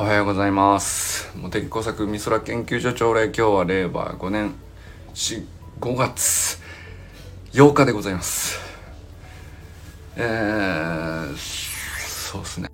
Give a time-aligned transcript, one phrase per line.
[0.00, 1.28] おはようございます。
[1.34, 4.54] 茂木工作美空研究所朝礼今日は令和5年
[5.12, 5.44] 4
[5.80, 6.60] 5月
[7.52, 8.60] 8日でございます。
[10.14, 12.70] えー、そうですね。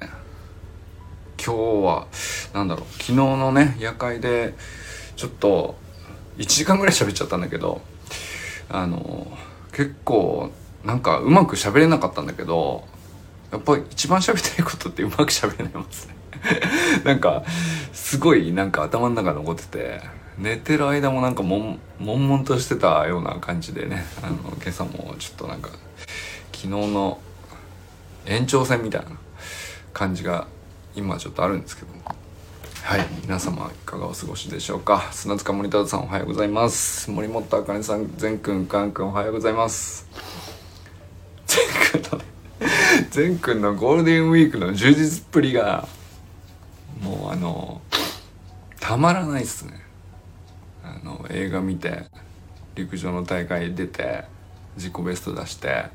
[1.43, 1.53] 今日
[1.87, 2.07] は
[2.53, 4.53] なんだろう昨日のね夜会で
[5.17, 5.77] ちょっと
[6.37, 7.81] 1時間ぐらい喋っちゃったんだけど
[8.69, 9.27] あの
[9.73, 10.51] 結構
[10.85, 12.85] なんかうまく喋れなかったんだけど
[13.51, 16.24] やっぱり一番喋りたいことってうまく喋れないますね。
[17.05, 17.43] なんか
[17.93, 20.01] すごいなんか頭の中残ってて
[20.39, 25.71] 寝てる間もなんかもん悶々としてたような感じでねあの今朝もちょっとなんか
[26.53, 27.19] 昨日の
[28.27, 29.09] 延長戦みたいな
[29.93, 30.47] 感じが
[30.95, 31.89] 今ちょっとあるんですけど
[32.85, 35.09] はい皆様いかがお過ごしでしょうか。
[35.11, 37.11] 砂塚森田さんおはようございます。
[37.11, 40.07] 森本あかねさん全くんかんくんおはようございます。
[41.47, 42.23] 全くんの
[43.11, 45.89] 全くんのゴールデンウィークの充実っぷりが
[47.05, 47.83] もうあの
[48.81, 49.75] たまらないっすね。
[50.83, 52.05] あの映画見て
[52.75, 54.25] 陸上の大会出て
[54.77, 55.87] 自己ベスト出して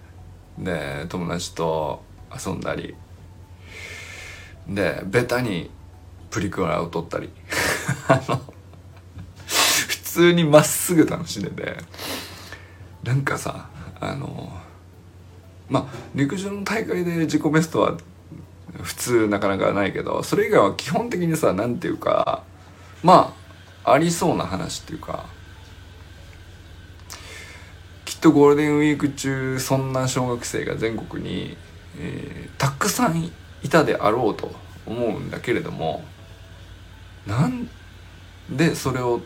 [0.58, 2.96] で友達と遊んだり
[4.68, 5.72] でベタに
[6.30, 7.30] プリクラを撮ったり。
[8.08, 8.42] あの
[9.48, 11.78] 普通にまっすぐ楽しんでて
[13.04, 14.52] なんかさあの
[15.70, 17.98] まあ陸上の大会で自己ベストは
[18.81, 22.44] 普通なかなかないけどそれ以外は基本的にさ何ていうか
[23.03, 23.33] ま
[23.83, 25.25] あありそうな話っていうか
[28.05, 31.57] きっとゴールデンウィーク中そんな小学生が全国に、
[32.00, 34.52] えー、たくさんいたであろうと
[34.85, 36.03] 思うんだけれども
[37.27, 37.69] なん
[38.50, 39.22] でそれを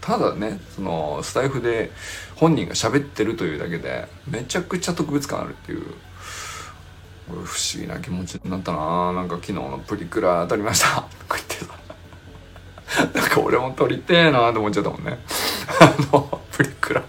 [0.00, 1.90] ただねそのスタイフで
[2.36, 5.84] 本人が喋ってるというだけでめちゃくちゃ特別感あるっていう。
[7.44, 9.12] 不思議な気持ちになったな。
[9.12, 11.02] なんか昨日のプリクラ当たりました。
[11.02, 11.74] とか言ってさ
[13.14, 15.18] なんか俺も撮りてえなと思っちゃったもんね。
[15.80, 17.02] あのプリクラ。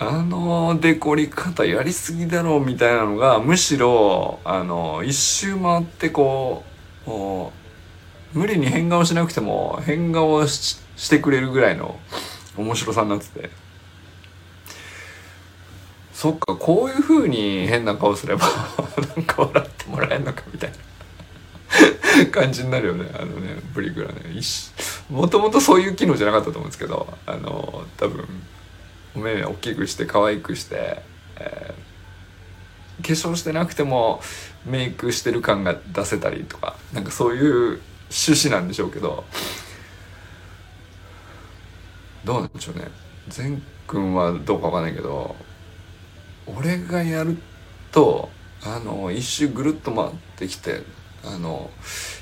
[0.00, 6.62] あのデコり方やりすぎだろうみたいなのがむしろあの一周回ってこ
[7.06, 7.10] う
[8.32, 11.98] 無理に変顔しなくても変顔ししてくれるぐらいの
[12.56, 13.67] 面白さになってて。
[16.18, 18.44] そっかこういう風に変な顔すれば
[19.16, 20.76] なんか笑ってもらえるのかみたいな。
[22.32, 24.14] 感じになるよねあのねプリクラね。
[25.10, 28.26] もともとそういう機能じゃなかったと思うんですけどあの多分
[29.14, 31.02] お目目大きくして可愛くして、
[31.36, 34.20] えー、化粧してなくても
[34.66, 37.80] メイクしてる感が出せたりとかなんかそういう
[38.10, 39.24] 趣旨なんでしょうけど
[42.24, 42.88] どうなんでしょうね。
[43.28, 45.36] 善くんはどうかわかんないけど
[46.56, 47.38] 俺がやる
[47.92, 48.30] と
[48.62, 50.82] あの一周ぐるっと回ってきて
[51.24, 51.70] あの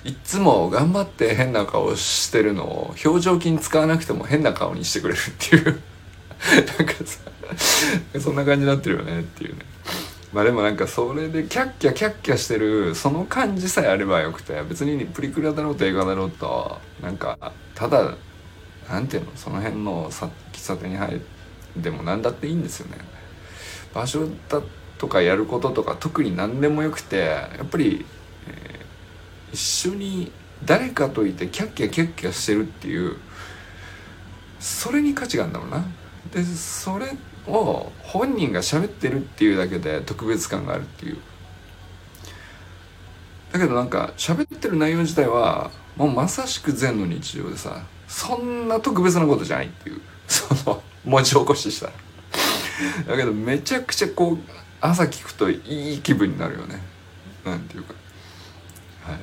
[0.04, 5.80] いつも頑張って変な顔してるのを表情筋使わなくても変な顔にしてくれるっていう。
[6.78, 9.64] なんかさそんな感じになってるよねっていうね。
[10.32, 18.16] まあでもなんかそれでキャッキャキャッキャしてるその感じさえあればよくて別にプリクラだろうと映画だろうとなんかただ
[18.88, 20.30] なんていうのその辺の喫
[20.66, 21.20] 茶店に入っ
[21.82, 23.15] ても何だっていいんですよね。
[23.96, 24.62] 場所だ
[24.98, 28.04] とかやることとか特に何でもよくてやっぱり、
[28.48, 30.30] えー、一緒に
[30.64, 33.16] 誰かといてキャッキャキャッキャしてるっていう
[34.60, 35.84] それに価値があるんだろうな。
[36.32, 37.12] でそれ
[37.46, 41.18] を本人が喋ってるっていうだけで特別感があるっていう。
[43.52, 50.00] だけどなんか喋ってる内容自体はもうまさしく禅の日常でさそんな特別なことじゃないっていう。
[50.26, 51.92] その文字起こししたら。
[53.06, 54.38] だけどめちゃくちゃこう
[54.80, 56.80] 朝聞くといい気分になるよね。
[57.44, 57.94] なんていうか。
[59.02, 59.18] はい。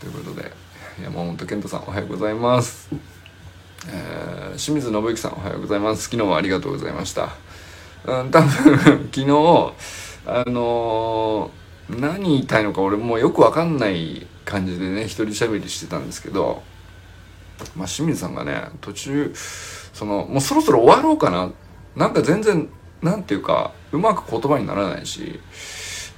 [0.00, 0.52] ということで
[1.02, 2.88] 山本健太さんおはようございます。
[3.88, 6.04] えー、清水信之さんおはようございます。
[6.04, 7.30] 昨日はありがとうございました。
[8.04, 8.78] うん多分
[9.12, 9.26] 昨日
[10.26, 16.62] あのー、何言いたいのか俺もうよくわかんない感じでね一人喋りしてたんですけど
[17.74, 19.32] まあ清水さんがね途中
[19.96, 21.50] そのもうそろそろ終わろうかな。
[21.96, 22.68] なんか全然
[23.00, 25.40] なんていうかうまく言葉にならないし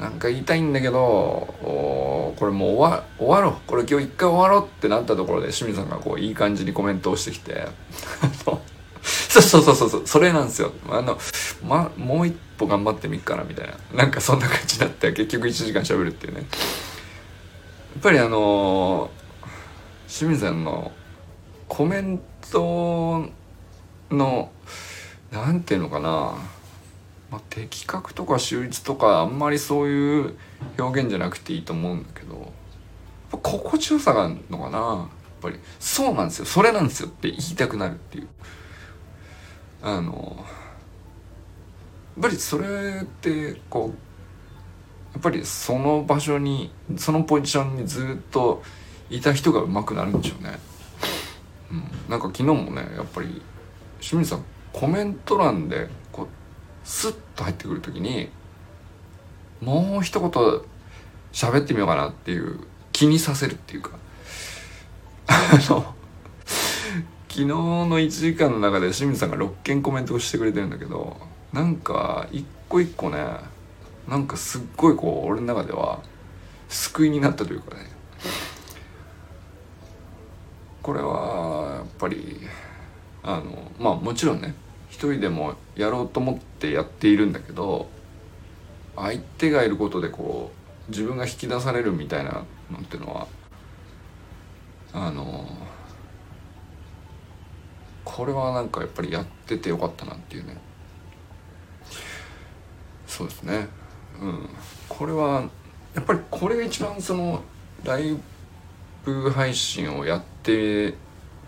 [0.00, 3.54] なんか言いたいんだけどこれもう終わ終わろう。
[3.68, 7.68] これ今日一回終わろうってなったところで清水さんがこういい感じにコメントをしてきて。
[9.00, 10.72] そうそうそうそうそれなんですよ。
[10.90, 11.16] あの、
[11.64, 14.02] ま、もう一歩頑張ってみっかなみたいな。
[14.02, 16.40] なんかそんな感じになって結局1時間しゃべるっていうね。
[16.40, 16.44] や
[18.00, 19.08] っぱりあの
[20.08, 20.90] 清水さんの
[21.68, 22.20] コメン
[22.50, 23.28] ト
[24.10, 24.50] の
[25.30, 26.34] 何ていうのかな、
[27.30, 30.34] まあ、的確とか秀逸とかあんまりそういう
[30.78, 32.52] 表現じゃなくていいと思うんだけど。
[33.30, 35.06] 心地よさがあるのかなやっ
[35.42, 35.58] ぱり。
[35.78, 36.44] そうなんですよ。
[36.46, 38.28] それなんですよって言いたくなるっていう。
[39.82, 40.36] あの
[42.16, 48.62] やっぱりそれってこうやっぱりその場所にそのポジションにずっと
[49.08, 50.58] いた人が上手くなるんでしょうね、
[51.70, 53.40] うん、なんか昨日もねやっぱり
[54.00, 56.26] 清水さんコメント欄でこう
[56.84, 58.28] スッと入ってくる時に
[59.60, 60.30] もう一言
[61.32, 62.60] 喋ってみようかなっていう
[62.92, 63.98] 気にさせるっていうか。
[65.26, 65.94] あの
[67.28, 71.16] 昨日の1時間の中で清水さんが6件コメントをしてくれてるんだけど
[71.52, 73.18] なんか一個一個ね
[74.08, 76.00] なんかすっごいこう俺の中では
[76.68, 77.98] 救いになったというかね。
[80.82, 82.40] これはやっぱり
[83.22, 84.54] あのまあもちろんね
[84.90, 87.88] 一人でもやろうと思ってやっているんだけど
[88.96, 90.50] 相手がいることでこ
[90.88, 93.26] う自分が引き出されるみたいなのっていうのは
[94.92, 95.46] あの
[98.04, 100.56] これはなんかやっぱりやっててよかったなっていうね。
[103.06, 103.68] そうですね。
[104.20, 104.48] うん。
[104.88, 105.48] これは
[105.94, 107.42] やっぱりこれが一番その
[107.84, 108.16] ライ
[109.04, 110.94] ブ配信をやって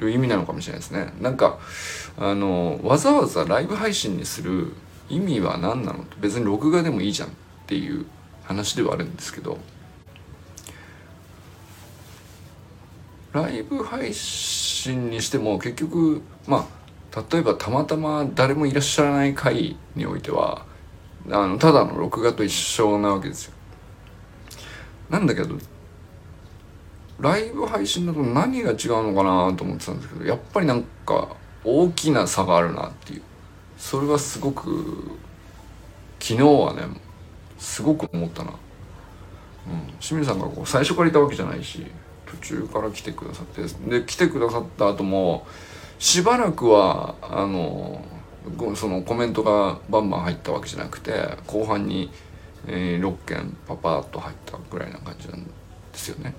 [0.00, 1.12] る意味なのかもしれないですね。
[1.20, 1.58] なんか
[2.18, 4.72] あのわざわざライブ配信にする
[5.08, 6.04] 意味は何なの？
[6.20, 7.32] 別に録画でもいいじゃんっ
[7.66, 8.06] ていう
[8.44, 9.58] 話ではあるんですけど。
[13.32, 16.66] ライブ配信にしても結局ま
[17.14, 20.66] あ例えばたまたま誰もいらっしゃらない回においては
[21.30, 23.52] あのただの録画と一緒なわけですよ。
[25.10, 25.54] なんだけど
[27.20, 28.76] ライブ配信だと何が違う
[29.12, 31.28] のかなと思ってたんですけどやっぱりなんか
[31.64, 33.22] 大きな差があるなっていう。
[33.80, 35.18] それはすごく
[36.20, 36.82] 昨日はね
[37.58, 41.86] すごく思ったな、うん、清水さんがこう最初からいたわけじゃないし
[42.26, 45.46] 途中から来てくださってで来てくださった後も
[45.98, 48.04] しばらくはあの
[48.76, 51.12] そのコメントがバンバン入ったわけじゃなくて
[51.46, 52.10] 後半に、
[52.66, 55.50] えー、6件パパッと入ったぐらいな感じなんで
[55.94, 56.34] すよね。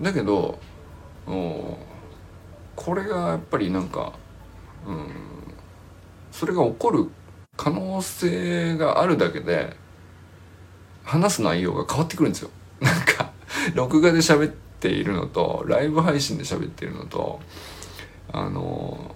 [0.00, 0.58] だけど
[2.82, 4.12] これがやっぱりなんか、
[4.86, 5.08] うん、
[6.30, 7.10] それが起こる
[7.56, 9.76] 可能性があるだけで
[11.04, 12.50] 話す内容が変わってくるんですよ。
[12.80, 13.30] なんか
[13.74, 17.40] 録画で喋っているのとライブ配信で喋っているのと
[18.32, 19.14] あの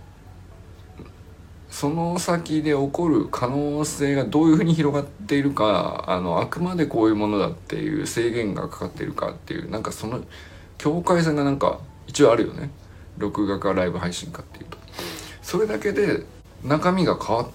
[1.70, 10.20] その先で起こる可能性がどういうふうに広がっているかあのあくまでこういうものだっていう制限がかかっているかっていうなんかその
[10.78, 12.70] 境界線がなんか一応あるよね。
[13.18, 14.78] 録画かライブ配信かっていうと。
[15.42, 16.24] それだけで
[16.64, 17.48] 中身が変わっ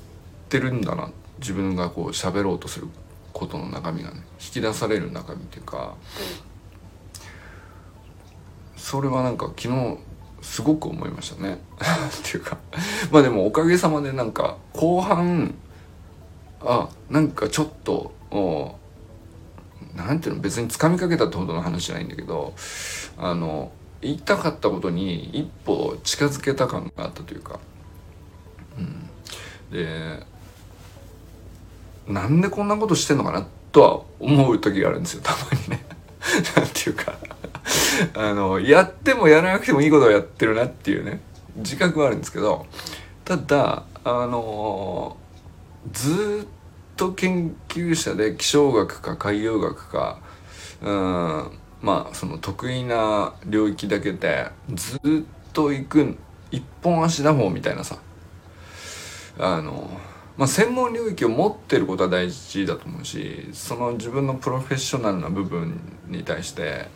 [0.49, 1.11] てるんだな。
[1.39, 2.87] 自分がこう喋ろうとする
[3.33, 4.17] ことの中身がね。
[4.39, 5.95] 引き出される中身っていうか。
[8.75, 9.97] それはなんか昨日
[10.41, 11.53] すごく思いましたね。
[11.53, 12.57] っていうか。
[13.11, 15.53] まあでもおかげさまでなんか後半
[16.61, 18.13] あなんかちょっと
[19.95, 22.53] なんていうの別につかみかけたってほどの話じゃないんだけど
[23.17, 27.59] あの言いたかったことに一歩近づけた感があったというか、
[28.77, 29.09] うん、
[29.71, 30.25] で
[32.07, 35.85] なんでこんなことしてんのかなとは思う時があるんですよたまにね。
[36.55, 37.13] なんていうか。
[38.15, 41.21] あのやってもやらなくてもいいことをやってるなっていうね。
[41.57, 42.65] 自覚はあるんですけど。
[43.23, 45.15] ただあの
[45.91, 46.60] ずっと
[47.09, 50.19] 研究者で気象学か海洋学か
[50.81, 54.99] うんまあその得意な領域だけでずっ
[55.53, 56.17] と行く
[56.51, 57.97] 一本足打法みたいなさ
[59.39, 59.89] あの
[60.37, 66.87] まあ、専門領域を持ってることは大事だと思うしその自分のプロフェッショナルな部分に対して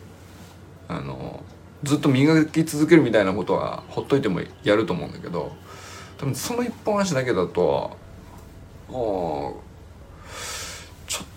[0.88, 1.44] あの
[1.82, 5.52] ずっと磨き続けるみたいなことはほっといてもやると思うんだけど
[6.18, 7.96] 多分その一本足だけだと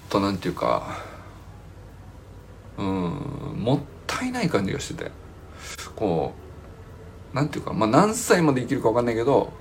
[0.09, 0.97] となんていうか
[2.77, 2.85] うん
[3.57, 5.11] もったいない感じがしてて。
[5.95, 6.33] こ
[7.33, 9.51] うなんていうかまあ何歳まで生きるか分かんないけど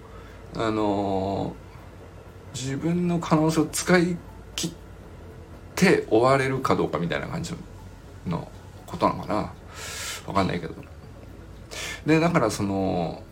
[0.57, 1.69] あのー
[2.55, 4.17] 自分の可能性を使い
[4.57, 4.71] 切っ
[5.77, 7.55] て終われるかどうかみたいな感じ
[8.27, 8.51] の
[8.87, 9.53] ことなのかな。
[10.27, 10.75] 分かんないけど。
[12.07, 13.23] でだからその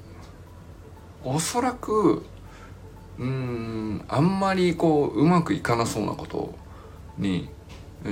[1.25, 2.25] おそらく
[3.19, 6.55] うんあんまりこううまくいかなそうなこと
[7.19, 7.49] に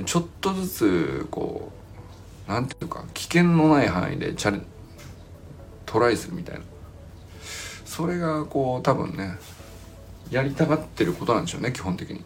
[0.07, 1.73] ちょっとずつこ
[2.49, 4.61] うなんていうか危険のない範囲でチャレ
[5.87, 6.63] トライするみたいな。
[7.85, 9.39] それがこう多分ね
[10.31, 12.25] やりたがってることなんでしょうね基本的に。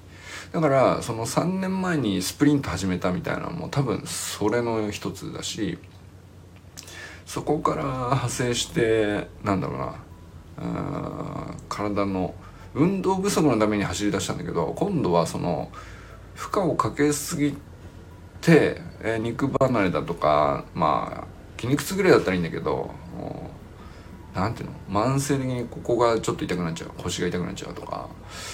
[0.53, 5.79] だからその3年前にスプリント始めたみたいなのも多分それの一つだし
[7.27, 12.35] そこから派生してなんだろうな体の
[12.75, 15.71] 運動不足のために走り出したんだけど今度はその
[16.39, 17.57] 負荷をかけすぎ
[18.41, 22.95] て、えー、肉離れだとかまあ筋肉痛ぐらいだったらいいんだけど
[24.37, 24.75] 何ていうの？
[24.89, 28.09] 慢性的にここがちょっと痛くなっちゃう腰が痛くなっちゃうとか。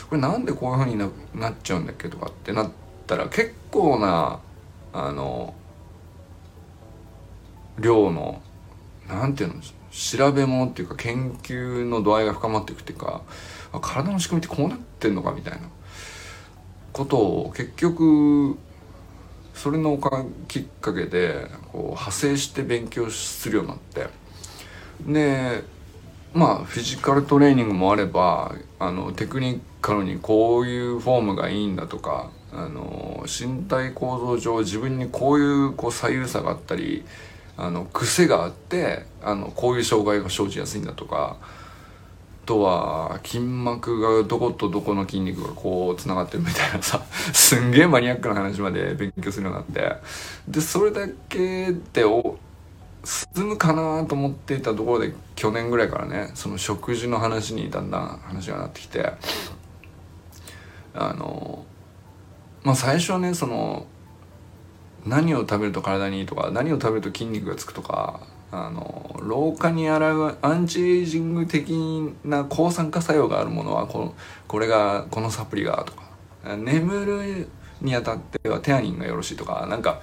[0.08, 2.70] これなんでこういう風にななっちゃうんだっけとかってなっ
[3.06, 4.40] たら結構な
[4.94, 5.52] あの
[7.78, 8.40] 量の
[9.06, 9.60] 何ていうの？
[9.90, 13.20] 調べ物っていうか研究の度合いが深まっていくっていうか
[13.82, 15.68] 体の仕組みってこうなってんのかみたいな。
[16.94, 18.56] ことを結局
[19.52, 24.08] それのおかきっかけでこう派生して勉強するようになって。
[25.06, 25.64] で
[26.32, 37.04] まあフィジカルトレーニングもあればあのテクニカルにこういうフォームがいいんだとかあの身体構造上自分にこういうこう左右差があったり
[37.56, 41.36] あの癖があってあのこういう障害が生じやすいんだとか
[42.44, 49.96] とは筋膜がどことどこの筋肉がこうつながってるみたいなさ すんげえマニアックな話まで勉強するようになって。
[50.48, 52.36] でそれだけでお
[53.04, 59.12] 進むかなと思っていたところで去年ぐらいからねその食事の話にだんだん話がなってきて。
[60.94, 61.64] あの
[62.62, 63.86] まあ最初はねその
[65.04, 68.20] 何を食べると体にいいとか何を食べると筋肉がつくとか
[68.54, 71.72] あの老化にあらうアンチエイジング的
[72.24, 74.14] な抗酸化作用があるものはこ
[74.46, 77.48] これがこのサプリがとか眠る
[77.80, 80.00] にあたってはテアニンがよろしいとかなんか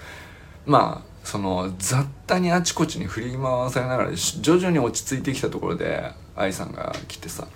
[0.66, 7.48] まあその雑多にあちこちに振り回されながら徐々に落ち着いてきたところで愛さんが来てさ。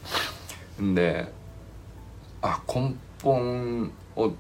[0.82, 1.26] んで
[2.42, 4.32] あ根本を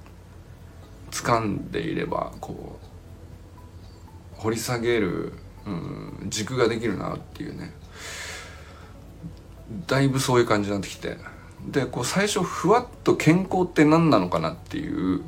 [1.12, 2.80] 掴んでいればこ
[4.38, 5.34] う掘り下げる
[5.66, 7.74] うん軸ができるなっていうね。
[9.88, 11.18] だいぶそういう感じになってきて。
[11.68, 15.22] でこう最初ふわっと健康って何なのかなっていう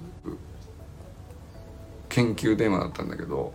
[2.10, 3.53] 研究テーマだったんだけど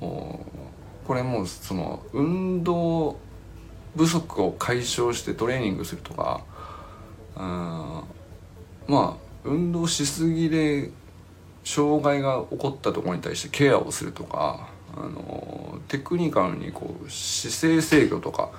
[0.00, 3.18] これもうその運動
[3.96, 6.42] 不足を解消してトレーニングするとか
[7.36, 8.04] ま
[8.88, 10.90] あ運動しすぎで
[11.64, 18.50] 障害が起こったところに対してケアをするとかあのテクニカルにこう姿勢制御とか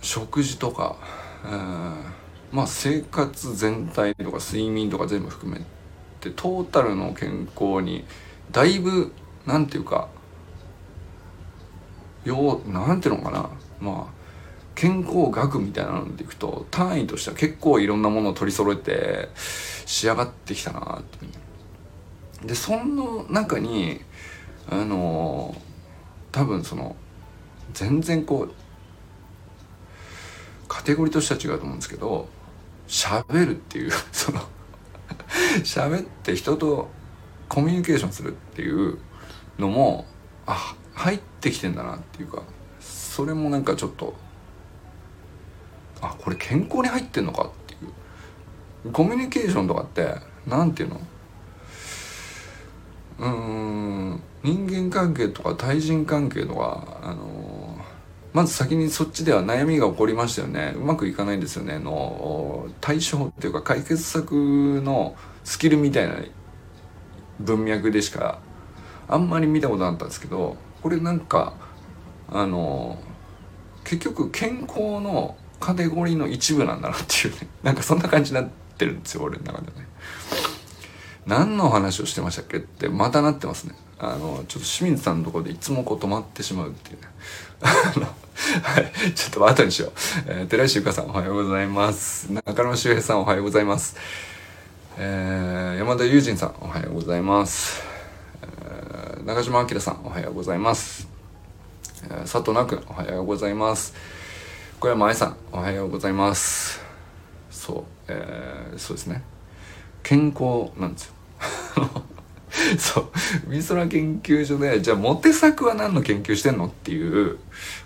[0.00, 0.96] 食事とか、
[1.44, 1.94] えー、
[2.52, 5.60] まあ生活全体とか睡眠とか全部含め
[6.20, 8.04] てトータルの健康に
[8.50, 9.12] だいぶ
[9.46, 10.08] なんていうか
[12.24, 13.50] ようなんていうのかな
[13.80, 14.18] まあ
[14.74, 19.28] 健康学みたいなのでいくと単位としては結構いろんなものを取り揃えて
[19.86, 21.48] 仕上がってきたなって。
[22.44, 24.00] でその中に
[24.70, 25.54] あの
[26.30, 26.96] 多分その
[27.72, 28.52] 全然こう
[30.68, 32.28] カテゴリーとしては違うと思うんですけど
[32.86, 34.40] 喋るっていう その
[35.64, 36.88] 喋って人と
[37.48, 38.98] コミュニケーションするっていう
[39.58, 40.06] のも
[40.46, 42.42] あ入ってきてんだなっていうか
[42.80, 44.14] それもなんかちょっと
[46.00, 47.76] あこれ健康に入ってんのかってい
[48.88, 48.92] う。
[48.92, 50.14] コミュニケーションとかって
[50.46, 51.00] 何て言う
[53.18, 53.26] の？
[53.26, 53.28] う
[54.14, 54.22] ん。
[54.42, 57.58] 人間関係とか対人関係とかあの
[58.32, 60.74] まず先にそっちでは悩みが起こりましたよね。
[60.76, 61.78] うまくいかないんですよね。
[61.78, 64.32] の対処っていうか解決策
[64.84, 66.16] のスキルみたいな
[67.40, 68.40] 文脈でしか
[69.08, 71.54] あんまり見たことなかったんですけどこれなんか
[72.28, 72.98] あの
[73.84, 77.48] 結局健康のカテゴリーの一部なんだなっていうね。
[77.64, 79.88] なんかそんな感じになってるんですよ俺の中でね。
[81.26, 83.74] 何の話をしてましたっけってまたなってますね。
[83.98, 87.08] あのちょっと清水さんのところでいつもこう止まってしまうっていうね。
[88.62, 89.92] はいちょっと後にしよう、
[90.26, 92.32] えー、寺石ゆかさんおはようございます。
[92.32, 93.96] 中野修平さんおはようございます。
[94.96, 97.82] えー、山田友人さんおはようございます。
[98.42, 98.88] えー
[99.28, 101.06] 中島明さんおはようございます、
[102.04, 103.94] えー、佐藤奈くんおはようございます。
[104.80, 106.80] 小山愛さんおはようございます。
[107.50, 109.22] そう、えー、そうですね。
[110.02, 111.12] 健康なんですよ。
[112.78, 113.10] そう。
[113.48, 117.38] 美空研究所でじゃあモテ作は何の研究してんのっていう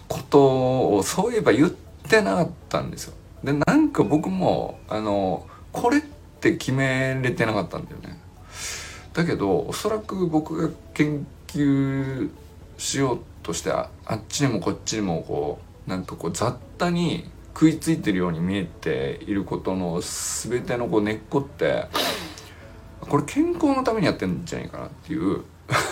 [0.09, 1.71] ことをそういえば言っ
[2.09, 3.15] てなかったんですよ。
[3.45, 6.01] でなんか僕もあのこれっ
[6.41, 8.19] て決めれてなかったんだよね。
[9.13, 12.31] だけどおそらく僕が研究
[12.79, 21.87] しようとしてあっちにもこっちにもこうなんかこう雑多に食いついてるように見えていることの全てのこう根っこって
[23.09, 25.43] これ健康のためにやってんじゃないかなっていう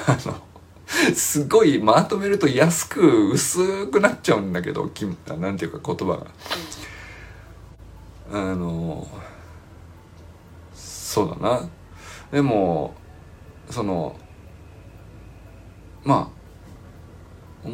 [0.06, 6.26] あのすごいまとめると安く薄くなっちゃうんだけどきなんていうか言葉が。
[8.32, 9.08] あの
[10.72, 11.68] そうだな
[12.30, 12.94] でも
[13.68, 14.16] その
[16.04, 16.40] まあ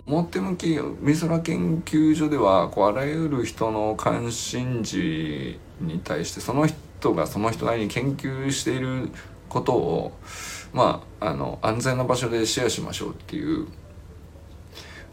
[0.07, 9.11] 表向き美空研究所ではこうあらゆる人の関心事に対してその人人がその人なりに研究している
[9.49, 10.13] ことを
[10.73, 13.67] まああの安全な場所でシェアしましょうっていう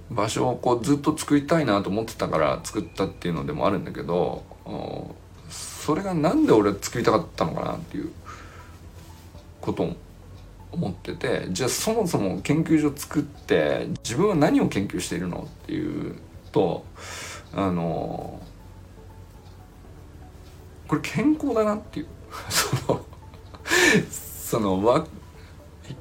[0.10, 4.44] 場所をこうずっと作りたいなと思ってたから作ったっていうのでもあるんだけど
[5.50, 8.12] それが何で俺は作りたかったのかなっていう
[9.62, 9.96] ことを
[10.72, 16.16] 思っててじゃあそもそも研究所作って自分は何を研究しているのっていう
[16.52, 16.86] と
[17.54, 18.42] あの
[20.94, 22.08] これ健康だなっていう。
[22.50, 23.06] その
[24.12, 25.06] そのわ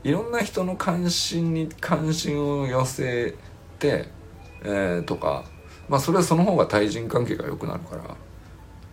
[0.04, 3.34] いろんな人の関心に関心を寄せ
[3.78, 4.08] て、
[4.62, 5.44] えー、とか
[5.88, 8.02] まあそれはその方が対人関係が良くなるから。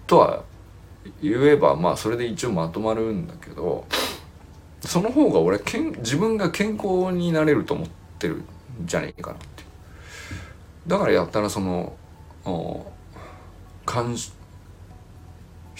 [0.07, 0.43] とは
[1.21, 3.85] 言えばまあそれで一応まとまるんだけど
[4.81, 7.87] その方が俺けん自分が健康になれると思っ
[8.17, 8.45] てるん
[8.85, 9.63] じゃねえかなって
[10.87, 11.95] だからやったらその
[13.85, 14.15] 関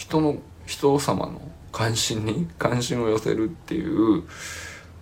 [0.00, 1.42] 人の人様の
[1.72, 4.22] 関心に関心を寄せるっていう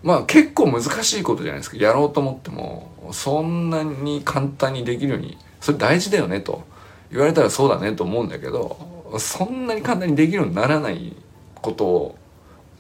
[0.03, 1.77] まあ結構難しいことじゃないですか。
[1.77, 6.65] やろうと思ってもそんなに簡単にできるようにそれ大事だよねと。
[7.11, 8.77] 言われたらそうだねと思うんだけど
[9.19, 11.17] そんなに簡単にできるようにならない
[11.55, 12.19] ことを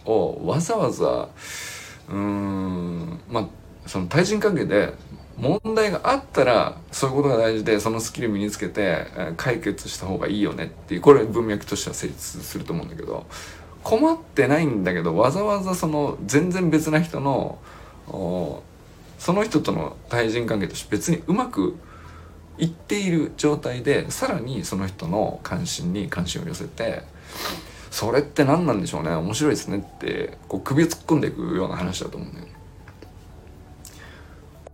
[0.04, 1.28] をわざわざ
[2.08, 3.48] うーんまあ
[3.86, 4.92] その対人関係で
[5.38, 13.26] 問題があったらそういうことが大事でそのスキル身につけて解決した方がいいよねっていうこれ文脈としては成立すると思うんだけど
[13.84, 17.58] 困ってないんだけどわざわざその全然別な人の
[19.18, 21.76] その人との対人関係として別にうまく
[22.58, 27.02] いっている状態でさらにその人の関心に関心を寄せて
[27.92, 32.57] それって何なんでしょうね面白いですねってこう首を突っ込んでいくような話だと思うんだよね。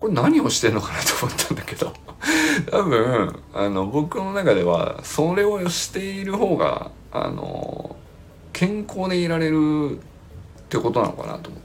[0.05, 1.91] これ何をしてんのかなと思ったんだけど
[2.71, 7.97] 多分あの僕の中ではそれをしている方があの
[8.53, 10.01] 健康でいられるっ
[10.69, 11.59] てことなのかなと思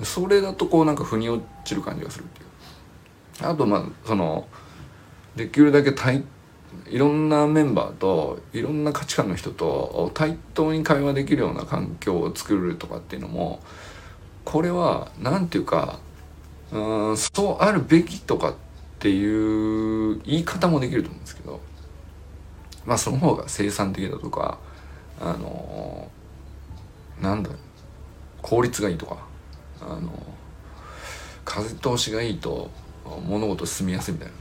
[0.00, 0.04] う。
[0.04, 3.48] それだとこうなんか腑に落ちる感じがするっていう。
[3.48, 4.48] あとまあその
[5.36, 6.24] できるだけ対
[6.88, 13.60] いろんなメンバーといろんな価値観の人と対等に会話できるような環境を作るとかっていうのも
[14.44, 16.00] これは何て言うか
[16.72, 18.54] うんそうあるべきとかっ
[18.98, 21.60] ていう言い方もできると思うんですけど
[22.84, 24.58] まあその方が生産的だとか
[25.20, 26.10] あの
[27.20, 27.58] なんだろう
[28.42, 29.18] 効率がいいとか
[29.80, 30.10] あの
[31.44, 32.70] 風通しがいいと
[33.26, 34.39] 物事進みやすいみたいな。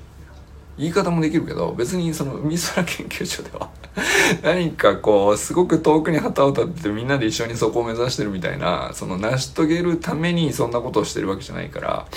[0.80, 3.70] 言い方もできるけど別にその美空研究所では
[4.42, 12.08] 何かこうすごく遠くに旗を立ててみんなで一緒にそこを目指してるみたいなその成し遂げるためにそんなことをしてるわけじゃないから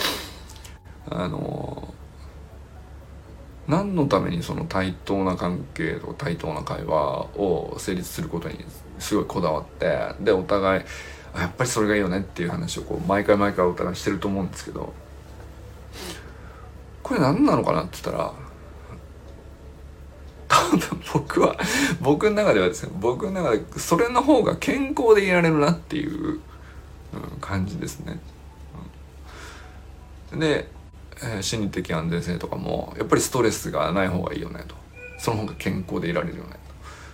[1.11, 1.93] あの
[3.67, 8.65] 何のためにその対等な関係とか対等な会話を成立することに
[9.01, 10.83] すごいこだわってでお互い
[11.37, 14.93] やっぱりそれがいいよねっていう話をこう毎回毎回お互いしてると思うんですけど
[17.03, 18.33] これ何なのかなって言ったら
[20.53, 21.57] 多 分僕は
[22.01, 26.41] 僕の中ではですね僕の中でそれの方が健康でいられるなっていう、
[27.43, 28.19] 感じですね。
[30.33, 30.67] うん、で、
[31.23, 34.75] え、心理的安全性とかもやっぱりストレスがない方がいいよねと
[35.19, 36.57] その方が健康でいられるよね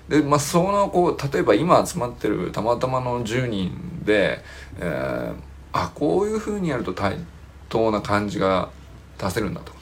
[0.08, 0.16] と。
[0.16, 4.40] でまあそのこう例えば今集まってるたまたまの10人で、
[4.78, 5.34] えー、
[5.72, 7.16] あこういうふうにやると対
[7.68, 8.70] 等な感じが
[9.18, 9.72] 出せるんだと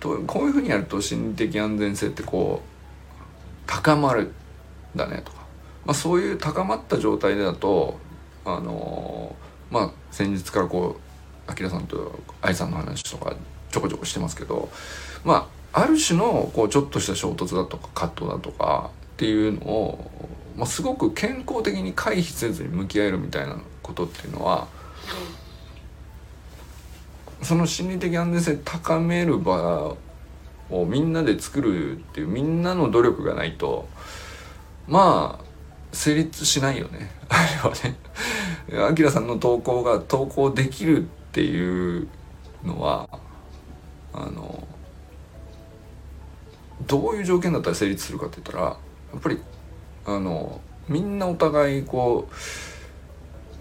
[0.00, 2.70] とこういうふうにやると心理的安全性ってこう
[3.66, 4.32] 高まる
[4.96, 5.38] だねとか、
[5.84, 7.98] まあ、そういう高まった状態でだと
[8.44, 13.36] あのー、まあ先日からこうあきらさんと愛さんの話とか
[13.70, 14.70] ちょこちょこしてますけど
[15.24, 20.10] まあある種のこうちょっとした衝突だとか葛藤だとかっていうのを、
[20.56, 24.66] まあ、すごく健康的に回避せずに向き合えるみたいなことっていうのは、
[27.42, 29.96] その心理的安全性高める場
[30.70, 33.88] をみんなで作るっていうみんなの努力がないと
[34.86, 35.44] まあ
[35.92, 37.96] 成立しないよね あれはね。
[38.88, 42.06] あきらさんの投稿が投稿できるっていう
[42.64, 43.08] のは
[44.12, 44.66] あの
[46.86, 48.76] どういう条件だったら成立するかって言ったらや
[49.18, 49.38] っぱり
[50.06, 52.28] あのみんなお互いこ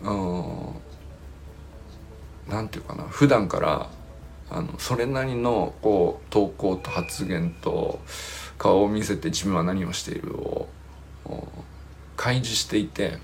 [0.04, 0.89] ううん
[2.50, 3.90] なんていうかな普段から
[4.50, 8.00] あのそれなりのこう投稿と発言と
[8.58, 10.68] 顔を見せて自分は何をしているを
[12.18, 13.18] 開示していて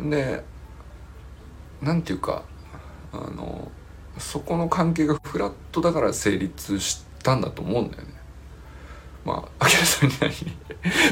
[0.00, 0.42] で
[1.82, 2.44] なんていうか
[3.12, 3.70] あの
[4.18, 8.23] そこの関係がフラットだから成立したんだと思うんだよね。
[9.24, 10.30] まあ、明さんに何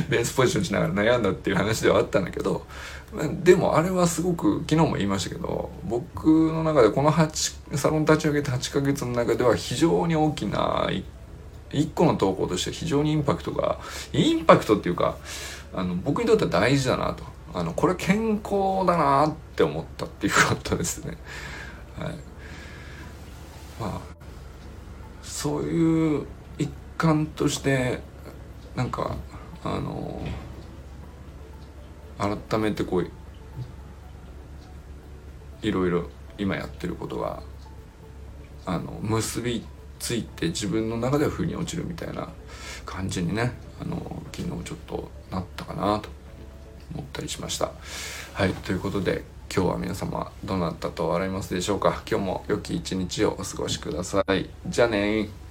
[0.09, 2.67] ベースポジションしながら悩んだっていう話ではあったんだけど
[3.43, 10.91] でもあれはすごく昨日も言いましたけど僕の中でこの8サロン立ち上げて8ヶ月の中では非常に大きな
[11.71, 13.79] 一個の投稿として非常にインパクトが
[14.13, 15.17] インパクトっていうか
[15.75, 21.19] あの僕にとっては大事だなとあのこれ健康だなって思ったっていうことですね。
[21.99, 22.15] はい、
[23.79, 24.01] まあ
[25.23, 26.27] そういう
[27.03, 27.99] 一環として
[28.77, 29.17] なんか
[29.65, 30.23] あの
[32.17, 33.11] 改めてこう
[35.63, 37.43] いろいろ今やってることが
[38.67, 39.67] あの結び
[39.99, 42.29] ついて自分の中では風に落ちるみたいな
[42.87, 46.09] 感じにねあの昨日ちょっとなったかなと
[46.95, 47.73] 思ったりしました。
[48.35, 54.49] はいということで今日は皆様どうなったと笑いますでしょうか今日も良き一日をお過ごしください。
[54.69, 55.42] じゃあね